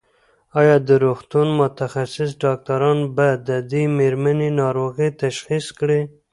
[0.59, 6.01] ایا د روغتون متخصص ډاکټران به د دې مېرمنې ناروغي تشخیص کړي؟